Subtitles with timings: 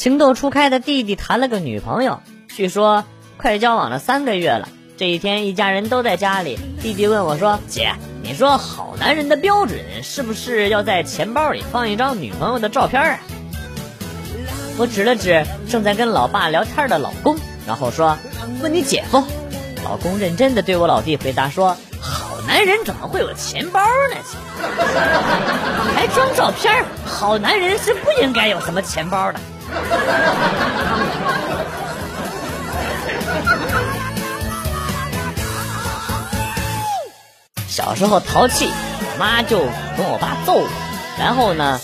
[0.00, 3.04] 情窦初开的弟弟谈了个女朋友，据说
[3.36, 4.66] 快交往了三个月了。
[4.96, 7.92] 这一天，一家人都在家里，弟弟问我说：“姐，
[8.22, 13.18] 你说好男人的标准是不是要在钱包里放一张女朋友的照片啊？”
[14.80, 18.16] 我指了指正在跟老爸聊天的老公，然后说
[18.62, 19.22] ：“问你姐夫。”
[19.84, 24.16] 老公认真的对我老弟回答说：“好男人怎么会有钱包呢？
[25.94, 26.86] 还装照片？
[27.04, 29.38] 好男人是不应该有什么钱包的。”
[37.68, 39.58] 小时候淘气，我妈就
[39.96, 40.68] 跟我爸揍我，
[41.18, 41.80] 然后呢，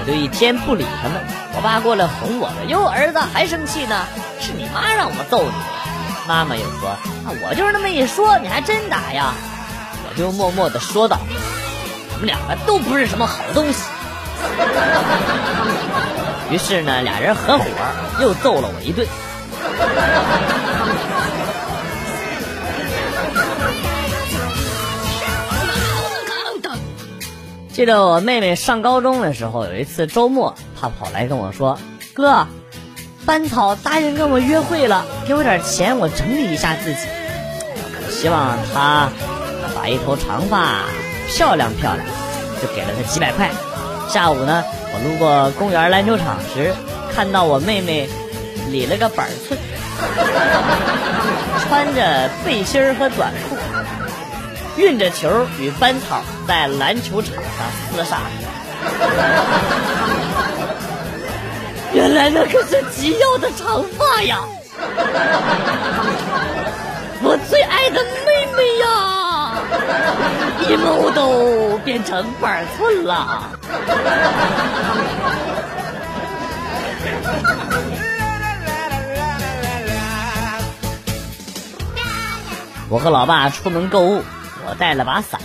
[0.00, 1.20] 我就一天不理他们。
[1.54, 4.06] 我爸过来哄我了：“哟，儿子还生气呢？
[4.40, 5.52] 是你妈让我揍你。”
[6.26, 6.96] 妈妈又说
[7.42, 9.34] ：“我就是那么一说，你还真打呀？”
[10.08, 11.18] 我就默默的说道
[12.14, 13.82] ：“我们两个都不是什么好东西。”
[16.50, 17.64] 于是呢，俩人合伙
[18.20, 19.06] 又揍了我一顿。
[27.70, 31.78] 记得我妹妹上高中的时候，有一次周末，她跑来跟我说
[32.12, 32.48] ：“哥，
[33.24, 37.00] 班草答应跟我约会了，给我点钱，我整理一下自己。”
[38.10, 39.10] 希望她
[39.76, 40.86] 把一头长发
[41.28, 42.04] 漂亮漂亮，
[42.60, 43.48] 就给了她几百块。
[44.08, 46.74] 下午呢，我路过公园篮球场时，
[47.14, 48.08] 看到我妹妹
[48.70, 49.58] 理了个板寸，
[51.60, 53.56] 穿着背心和短裤，
[54.76, 57.42] 运着球与班草在篮球场上
[57.96, 58.18] 厮杀。
[61.92, 64.40] 原来那可是吉耀的长发呀！
[67.20, 68.87] 我最爱的妹妹呀，
[70.68, 73.50] 一毛都变成板寸了。
[82.90, 84.22] 我和老爸出门购物，
[84.66, 85.40] 我带了把伞。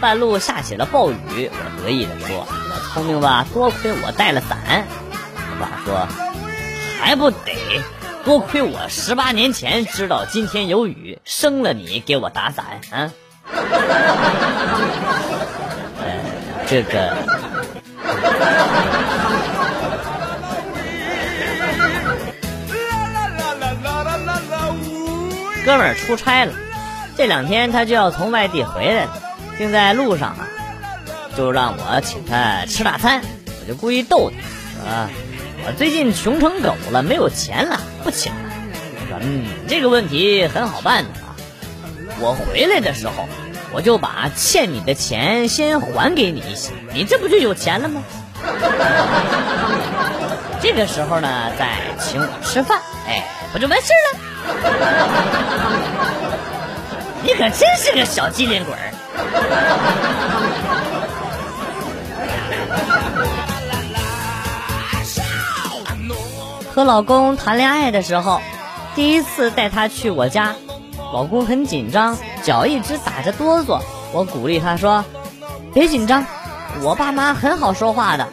[0.00, 3.46] 半路下起了暴雨，我得意地说：“我聪明吧？
[3.54, 4.86] 多亏我带了伞。”
[5.50, 6.08] 我爸说
[7.00, 7.54] ：“还不得
[8.24, 13.12] 多亏我十八年前知道今天有雨，生了你给我打伞啊！”
[16.00, 16.06] 呃，
[16.66, 17.16] 这个。
[25.64, 26.52] 哥们儿出差了，
[27.16, 29.10] 这两天他就要从外地回来了，
[29.58, 30.46] 正在路上啊，
[31.36, 33.20] 就让我请他吃大餐，
[33.60, 35.10] 我就故意逗他，啊，
[35.66, 38.38] 我最近穷成狗了，没有钱了，不请了。
[38.94, 41.25] 我说，嗯，这个问题很好办的啊，
[42.18, 43.28] 我回来的时候，
[43.72, 48.02] 我就把欠你的钱先还给你一些，你这不就有钱了吗？
[50.60, 54.18] 这个时候呢，再请我吃饭，哎，不就完事了？
[57.22, 58.92] 你可真是个小机灵鬼儿！
[66.74, 68.40] 和老公谈恋爱的时候，
[68.94, 70.54] 第一次带他去我家，
[71.12, 73.80] 老公很紧张，脚一直打着哆嗦。
[74.12, 75.04] 我鼓励他说
[75.74, 76.24] ：“别紧张，
[76.82, 78.28] 我爸妈很好说话的。”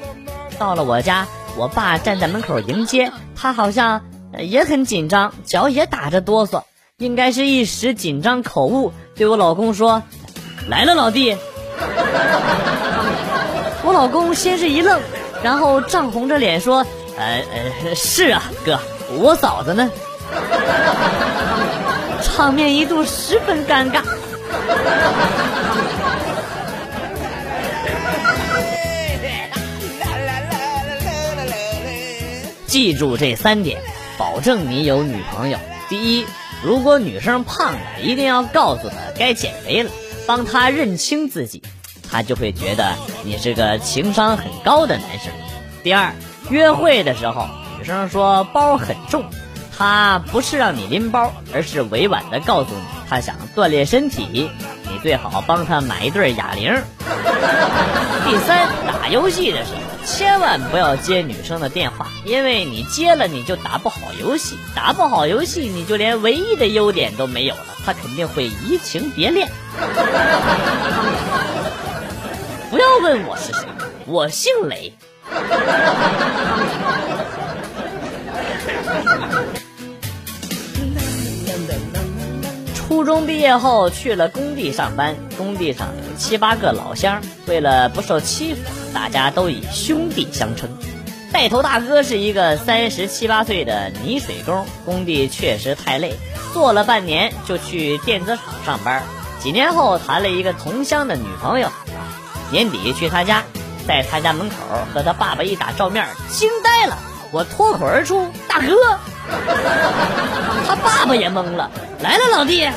[0.59, 4.01] 到了我家，我爸站在门口迎接他，好像
[4.37, 6.63] 也很紧张，脚也打着哆嗦，
[6.97, 10.03] 应该是一时紧张口误，对我老公说
[10.69, 11.35] ：“来了，老弟。
[13.85, 15.01] ”我老公先是一愣，
[15.43, 16.85] 然后涨红着脸说
[17.17, 17.43] ：“呃
[17.83, 18.79] 呃，是啊，哥，
[19.19, 19.91] 我嫂子呢？”
[22.35, 24.01] 场面一度十分尴尬。
[32.65, 33.79] 记住这三点，
[34.17, 35.59] 保证你有女朋友。
[35.89, 36.25] 第一，
[36.63, 39.91] 如果女生胖了，一定要告诉她该减肥了，
[40.25, 41.61] 帮她认清自己，
[42.09, 45.31] 她就会觉得你是个情商很高的男生。
[45.83, 46.13] 第二，
[46.49, 47.47] 约会的时候，
[47.77, 49.23] 女生说包很重，
[49.77, 54.49] 他不是让你拎包，而是委婉的告诉你，他想锻炼身体，
[54.83, 56.81] 你最好帮他买一对哑铃。
[58.25, 59.81] 第三，打游戏的时候。
[60.05, 69.49] 千万不要接女生的电话，因为你接了你就打不好游戏，打不好游戏你就连唯一的优点都没有了，他肯定会移情别恋。
[72.69, 73.65] 不要问我是谁，
[74.05, 74.93] 我姓雷。
[83.13, 88.61] 中毕业后去了工地上班，工地上有七八个老乡，为了不受欺负，
[88.91, 90.67] 大家都以兄弟相称。
[91.31, 96.15] 带头大哥是一个三十七八岁的泥水工，工地确实太累，
[96.53, 99.03] 做了半年就去电子厂上班。
[99.39, 101.69] 几年后谈了一个同乡的女朋友，
[102.49, 103.43] 年底去他家，
[103.87, 104.55] 在他家门口
[104.91, 106.97] 和他爸爸一打照面，惊呆了。
[107.29, 108.75] 我脱口而出：“大哥！”
[110.67, 111.69] 他爸爸也懵了，
[112.03, 112.69] 来了，老弟。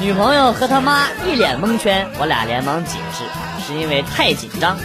[0.00, 3.22] 女朋友和他妈一脸蒙圈，我俩连忙解释，
[3.64, 4.76] 是因为太紧张。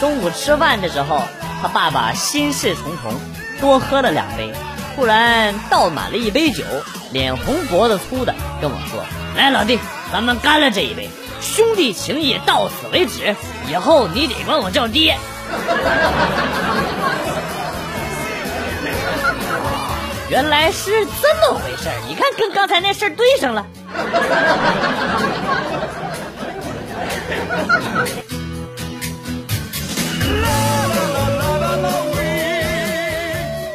[0.00, 1.22] 中午吃饭的时候，
[1.62, 3.14] 他爸爸心事重重，
[3.60, 4.52] 多喝了两杯，
[4.96, 6.64] 突然倒满了一杯酒，
[7.12, 9.04] 脸红脖子粗的跟我说
[9.38, 9.78] ：“来，老弟，
[10.12, 11.08] 咱们干了这一杯，
[11.40, 13.36] 兄弟情谊到此为止，
[13.70, 15.16] 以后你得管我叫爹。”
[20.30, 20.90] 原来是
[21.22, 23.66] 这么回事，你看跟刚才那事儿对上了。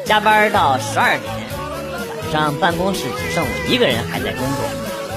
[0.06, 1.34] 加班到十二点，
[2.22, 4.64] 晚上办公室只剩我一个人还在工作，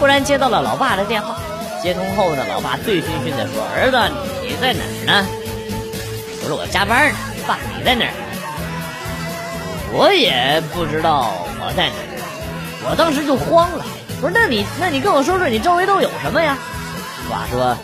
[0.01, 1.37] 忽然接到了老爸的电话。
[1.83, 3.99] 接通后呢，老爸醉醺醺的说：“儿子，
[4.43, 5.27] 你在哪儿呢？”
[6.43, 8.13] 我说：“我加班呢。”爸，你在哪儿？
[9.99, 13.85] 我也不知道我在哪儿，我当时就慌了。
[14.21, 16.59] 我说：“那你，那你跟我说说，你周围都有什么呀？”
[17.31, 17.77] 爸说：“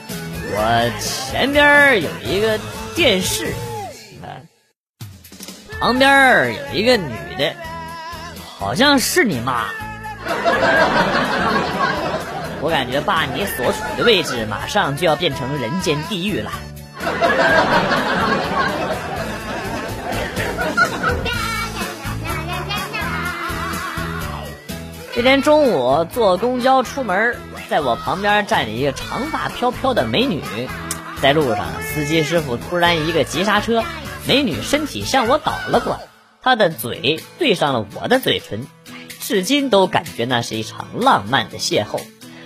[0.52, 2.58] 我前边有一个
[2.94, 3.54] 电视，
[5.80, 7.52] 旁边有一个女的，
[8.58, 9.64] 好像是你妈。”
[12.60, 16.52] 我感觉爸，你所处的位置马上就要变成人间地狱了。
[25.14, 27.36] 这天中午坐公交出门，
[27.68, 30.40] 在我旁边站着一个长发飘飘的美女。
[31.20, 33.84] 在路上，司机师傅突然一个急刹车，
[34.26, 36.00] 美女身体向我倒了过来，
[36.40, 38.66] 她的嘴对上了我的嘴唇，
[39.20, 42.00] 至今都感觉那是一场浪漫的邂逅。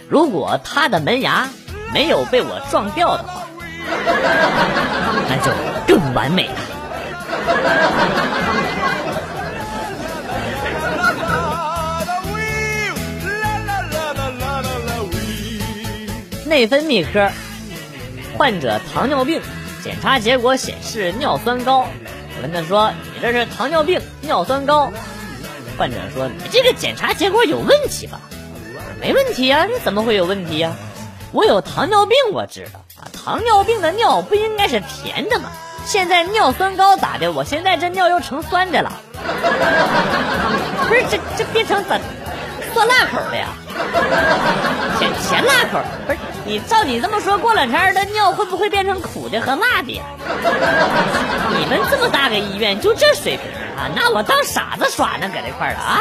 [0.09, 1.49] 如果她的门牙
[1.95, 3.47] 没有被我撞掉的话，
[5.29, 5.53] 那就
[5.87, 6.55] 更完美了。
[16.57, 17.31] 内分泌科
[18.39, 19.43] 患者糖尿病，
[19.85, 21.81] 检查结果显示尿酸高。
[21.81, 24.91] 我跟他说：“你这是糖尿病，尿酸高。”
[25.77, 28.23] 患者说：“你这个检查结果有问题吧
[29.03, 30.73] ？”：“没问题呀，你怎么会有问题呀？
[31.33, 33.05] 我有糖尿病，我知道啊。
[33.13, 35.51] 糖尿病的尿不应该是甜的吗？
[35.85, 37.33] 现在尿酸高咋的？
[37.33, 38.91] 我现在这尿又成酸的了。
[40.89, 42.01] 不是这这变成怎
[42.73, 43.49] 酸辣口的呀？
[44.99, 50.05] 甜甜辣口不是？”你照你这么说，过两天的尿会不会变成苦的和辣的呀？
[51.59, 53.91] 你们这么大个医院就这水平啊？
[53.97, 55.29] 拿我当傻子耍呢？
[55.29, 55.99] 搁这块儿了啊？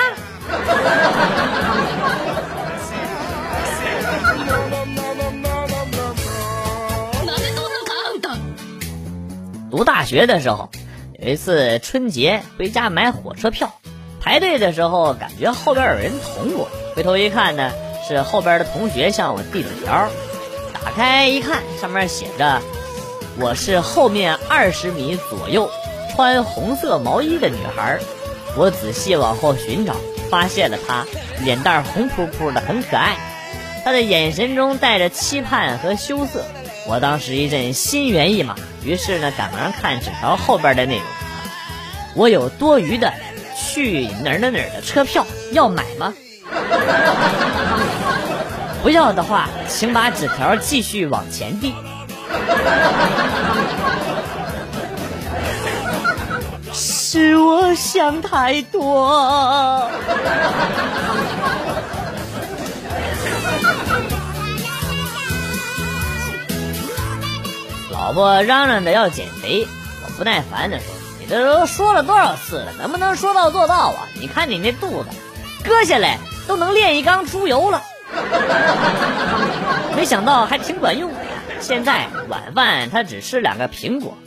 [9.72, 10.70] 读大学的时候，
[11.20, 13.74] 有一次春节回家买火车票，
[14.22, 17.72] 排队的时候感觉后边有人捅我，回头一看呢，
[18.08, 20.08] 是后边的同学向我递纸条。
[20.86, 22.62] 打开一看，上面写着
[23.42, 25.70] ：“我是后面二十米左右
[26.14, 27.98] 穿红色毛衣的女孩。”
[28.56, 29.96] 我仔细往后寻找，
[30.30, 31.04] 发现了她，
[31.44, 33.18] 脸蛋红扑扑的，很可爱。
[33.84, 36.46] 她的眼神中带着期盼和羞涩。
[36.88, 41.06] 我当时一阵心猿意马，于是呢，赶忙看纸条后边的内容。
[42.14, 43.12] 我有多余的
[43.58, 46.14] 去哪儿哪儿哪儿的车票，要买吗？
[48.86, 51.74] 不要的话，请把纸条继续往前递。
[56.72, 59.90] 是我想太多。
[67.90, 69.68] 老婆嚷嚷着要减肥，
[70.06, 70.86] 我不耐烦的说
[71.20, 74.06] ：“你这都说了多少次了，能不能说到做到啊？
[74.22, 75.10] 你看你那肚子，
[75.64, 77.82] 割下来都能炼一缸猪油了。”
[79.96, 81.18] 没想到还挺管用的。
[81.60, 84.18] 现在晚饭他只吃两个苹果。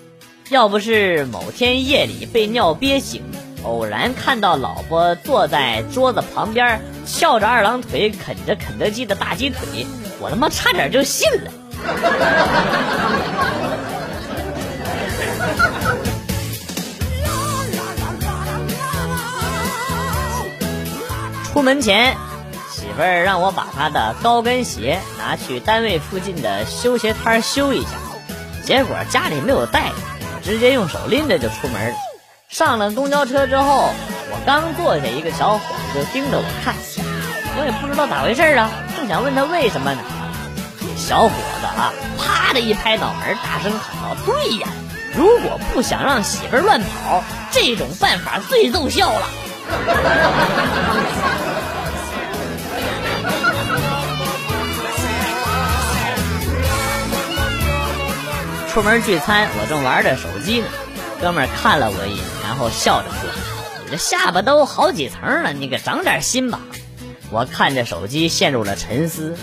[0.50, 3.22] 要不是某天夜里被尿憋醒，
[3.64, 9.86] 偶然看到老婆坐在桌子旁边翘着二郎腿啃着肯德基的大鸡腿，
[10.18, 11.50] 我他妈差点就信了。
[21.52, 22.16] 出门前。
[22.98, 27.90] 媳妇让我把她的高跟鞋拿去单位附近的修鞋摊修一下，
[28.64, 29.92] 结果家里没有带，
[30.42, 31.96] 直接用手拎着就出门了。
[32.48, 33.90] 上了公交车之后，
[34.32, 35.60] 我刚坐下，一个小伙
[35.92, 36.74] 子就盯着我看，
[37.56, 40.00] 我也不知道咋回事啊，正想问他为什么呢，
[40.96, 44.66] 小伙子啊，啪的一拍脑门，大声喊道：“对呀，
[45.14, 49.28] 如果不想让媳妇乱跑，这种办法最奏效了。”
[58.68, 60.66] 出门聚餐，我正玩着手机呢，
[61.20, 63.28] 哥们看了我一眼，然后笑着说
[63.84, 66.60] ：“你这下巴都好几层了，你可长点心吧。”
[67.32, 69.36] 我看着手机陷入了沉思，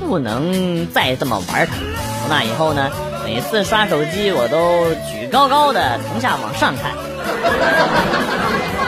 [0.00, 1.74] 不能再这么玩它。
[2.20, 2.90] 从那以后呢，
[3.24, 6.92] 每次刷手机我都举高高的，从下往上看。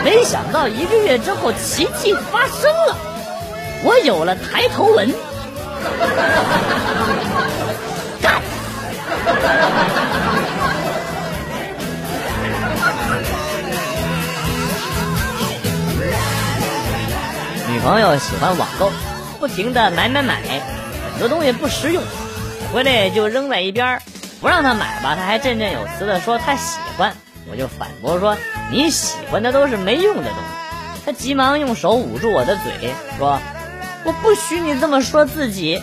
[0.03, 2.97] 没想到一个月之后，奇迹发生了，
[3.85, 5.15] 我有了抬头纹。
[17.97, 18.93] 朋友喜欢网购，
[19.41, 20.35] 不停的买买买，
[21.15, 22.03] 很多东西不实用，
[22.71, 23.99] 回来就扔在一边
[24.39, 27.15] 不让他买吧，他还振振有词的说他喜欢。
[27.51, 28.37] 我就反驳说
[28.71, 30.45] ：“你喜欢的都是没用的东西。”
[31.07, 33.41] 他急忙用手捂住我的嘴，说
[34.05, 35.83] ：“我不许你这么说自己。”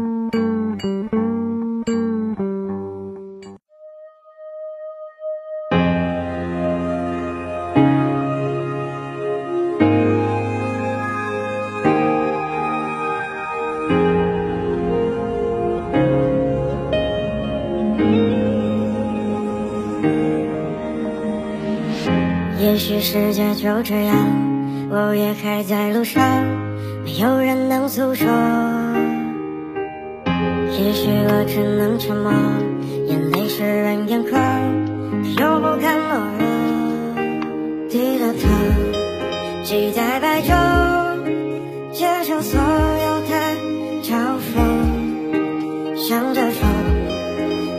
[23.53, 24.15] 就这样，
[24.89, 26.21] 我也还在路上，
[27.03, 28.27] 没有人能诉说。
[30.71, 32.31] 也许我只能沉默，
[33.07, 34.41] 眼泪湿润眼眶，
[35.37, 36.43] 又不敢懦弱。
[37.89, 38.47] 低了头，
[39.63, 40.49] 期待白昼，
[41.91, 43.31] 接受所有的
[44.01, 46.67] 嘲讽，想着说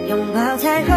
[0.09, 0.95] 拥抱彩虹，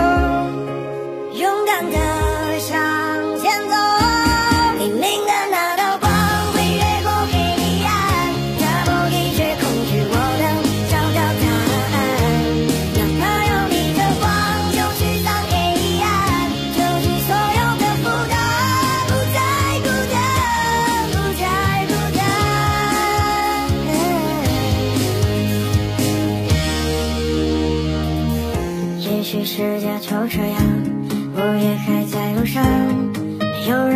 [33.66, 33.95] You're